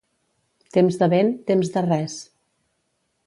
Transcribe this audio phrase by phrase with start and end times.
[0.77, 2.17] Temps de vent, temps de res.